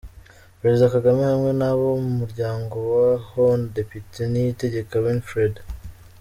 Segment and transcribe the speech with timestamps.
[0.59, 5.55] Perezida Kagame hamwe n'abo mu muryango wa Hon Depite Niyitegeka Winfred.